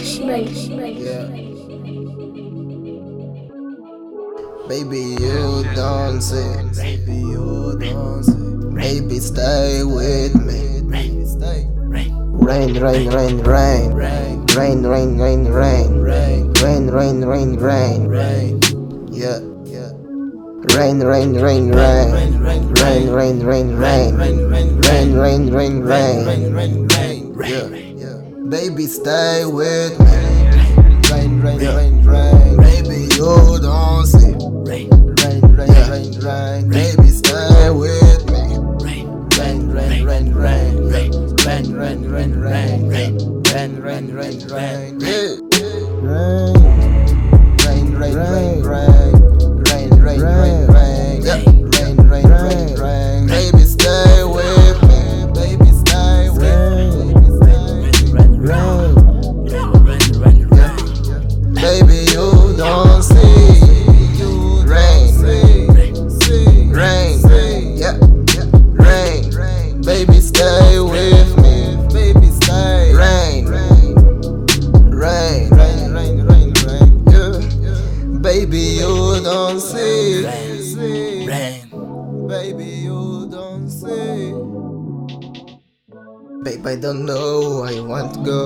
Yeah. 0.00 1.26
Baby, 4.68 5.16
you 5.18 5.64
dance 5.74 6.30
it. 6.30 6.76
Baby, 6.76 7.16
you 7.16 7.76
dance 7.80 8.28
it. 8.28 8.74
Baby, 8.76 9.18
stay 9.18 9.82
with 9.82 10.36
me. 10.36 10.82
Baby, 10.88 11.24
stay. 11.24 11.66
Rain, 11.68 12.78
rain, 12.78 13.08
rain, 13.10 13.38
rain. 13.40 13.92
Rain, 13.92 14.46
rain, 14.54 14.84
rain, 14.84 15.18
rain, 15.18 15.44
rain. 15.48 16.02
Rain, 16.04 16.52
rain, 16.52 16.86
rain, 16.90 17.24
rain, 17.24 17.56
rain. 17.56 18.06
Rain. 18.06 18.60
Yeah, 19.10 19.40
yeah. 19.64 19.90
Rain, 20.78 21.00
rain, 21.00 21.34
rain, 21.34 21.72
rain. 21.72 22.38
Rain, 22.38 23.10
rain, 23.10 23.42
rain, 23.42 23.42
rain, 23.42 23.74
rain. 23.76 24.14
Rain, 24.14 25.14
rain, 25.16 25.50
rain, 25.50 25.80
rain. 25.80 26.88
Yeah, 27.40 27.66
yeah. 27.66 27.87
Baby, 28.48 28.86
stay 28.86 29.44
with 29.44 30.00
me. 30.00 30.06
Rain, 31.10 31.40
rain. 31.42 31.57
You 82.88 83.28
don't 83.30 83.68
see. 83.68 84.32
Babe, 86.44 86.66
I 86.66 86.76
don't 86.76 87.04
know, 87.04 87.64
I 87.68 87.80
want 87.80 88.14
to 88.14 88.20
go. 88.24 88.40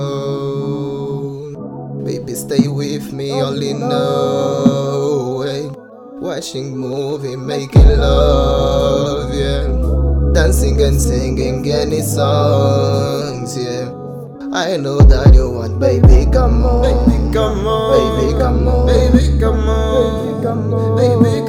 Baby, 2.03 2.33
stay 2.35 2.67
with 2.67 3.13
me, 3.13 3.31
oh, 3.31 3.47
only 3.47 3.73
know. 3.73 5.41
Hey. 5.47 5.71
Watching 6.19 6.75
movie, 6.75 7.35
making 7.35 7.87
love, 7.87 9.33
yeah. 9.33 9.67
Dancing 10.33 10.81
and 10.81 10.99
singing 10.99 11.69
any 11.71 12.01
songs, 12.01 13.55
yeah. 13.57 13.91
I 14.51 14.77
know 14.77 14.99
that 14.99 15.33
you 15.33 15.49
want, 15.51 15.79
baby, 15.79 16.27
come 16.31 16.65
on. 16.65 16.83
Baby, 16.83 17.33
come 17.33 17.67
on. 17.67 17.91
Baby, 17.95 18.39
come 18.39 18.67
on. 18.67 18.87
Baby, 18.87 19.39
come 19.39 19.67
on. 19.69 20.05
Baby, 20.07 20.43
come 20.43 20.73
on. 20.73 20.95
Baby, 20.97 21.23
come 21.23 21.35
on. 21.35 21.42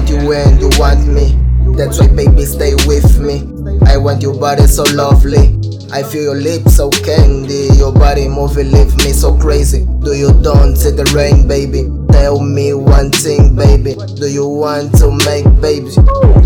Want 0.00 0.08
you 0.08 0.68
you 0.68 0.70
want 0.78 1.06
me. 1.06 1.36
That's 1.76 2.00
why, 2.00 2.08
baby, 2.08 2.44
stay 2.44 2.74
with 2.86 3.20
me. 3.20 3.42
I 3.86 3.96
want 3.96 4.22
your 4.22 4.38
body 4.38 4.66
so 4.66 4.84
lovely. 4.94 5.58
I 5.92 6.02
feel 6.02 6.22
your 6.22 6.36
lips 6.36 6.76
so 6.76 6.90
candy. 6.90 7.68
Your 7.76 7.92
body 7.92 8.28
moving, 8.28 8.70
leave 8.70 8.96
me 8.98 9.12
so 9.12 9.36
crazy. 9.36 9.84
Do 10.00 10.14
you 10.14 10.32
dance 10.42 10.86
in 10.86 10.96
the 10.96 11.04
rain, 11.14 11.46
baby? 11.46 11.90
Tell 12.12 12.40
me 12.40 12.72
one 12.74 13.10
thing, 13.10 13.54
baby. 13.54 13.94
Do 14.16 14.30
you 14.30 14.46
want 14.48 14.96
to 14.98 15.10
make 15.26 15.44
babies? 15.60 15.98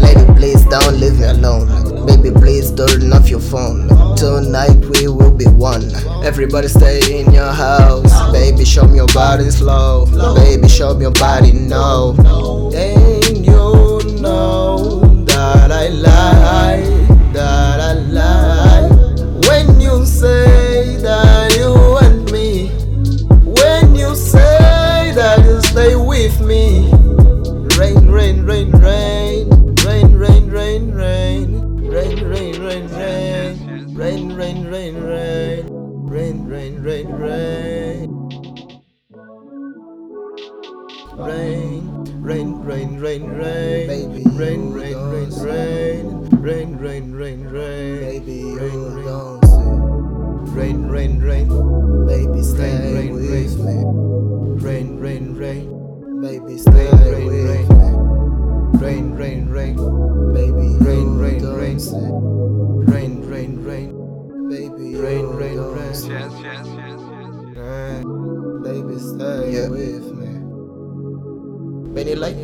Lady, 0.02 0.24
please 0.34 0.64
don't 0.66 0.98
leave 0.98 1.18
me 1.20 1.26
alone. 1.26 2.06
Baby, 2.06 2.30
please 2.32 2.72
turn 2.72 3.12
off 3.12 3.28
your 3.28 3.40
phone. 3.40 3.88
Tonight 4.16 4.76
we 4.96 5.08
will 5.08 5.34
be 5.34 5.46
one. 5.46 5.84
Everybody 6.24 6.68
stay 6.68 7.20
in 7.20 7.32
your 7.32 7.52
house. 7.52 8.32
Baby, 8.32 8.64
show 8.64 8.84
me 8.86 8.96
your 8.96 9.08
body 9.08 9.50
slow. 9.50 10.06
Baby, 10.34 10.68
show 10.68 10.94
me 10.94 11.02
your 11.02 11.12
body 11.12 11.52
now. 11.52 12.12
me. 26.54 26.90
Rain, 27.78 28.08
rain, 28.08 28.44
rain, 28.46 28.70
rain. 28.70 29.48
Rain, 29.84 30.10
rain, 30.22 30.50
rain, 30.50 30.92
rain. 30.92 31.48
Rain, 31.94 32.18
rain, 32.32 32.62
rain, 32.62 32.86
rain. 32.90 33.54
Rain, 33.94 34.34
rain, 34.34 34.64
rain, 34.72 34.94
rain. 35.02 35.66
Rain, 36.14 36.46
rain, 36.46 36.82
rain, 36.82 37.08
rain. 37.24 38.10
Rain, 41.16 41.82
rain, 42.22 42.48
rain, 42.62 43.00
rain, 43.00 43.24
rain. 43.30 43.88
Rain, 44.38 44.72
rain, 44.72 44.96
rain, 45.10 45.30
rain. 45.42 46.04
Rain, 46.44 46.78
rain, 46.78 47.14
rain, 47.14 47.40
rain. 47.48 48.00
Baby. 48.00 48.63
Baby, 56.24 56.58
stay 56.58 56.90
rain, 57.02 57.26
with 57.26 57.44
rain. 57.44 57.68
me. 57.68 57.98
rain, 58.78 59.12
rain, 59.14 59.48
rain, 59.50 59.76
Baby, 60.32 60.78
Rain, 60.80 61.18
you 61.18 61.18
rain, 61.18 61.38
don't 61.38 61.56
rain. 61.56 61.80
see. 61.80 62.12
rain, 62.92 63.22
rain, 63.22 63.64
rain, 63.64 63.90
Baby, 64.48 64.96
Rain, 64.96 65.26
you 65.30 65.32
rain, 65.32 65.56
don't 65.56 65.74
rain. 65.74 65.94
see. 65.94 66.10
rain. 67.56 68.04
Baby, 68.62 68.98
stay 68.98 69.52
Yeah. 69.52 69.68
with 69.68 70.12
me. 70.12 70.40
Benny 71.94 72.14
like, 72.16 72.36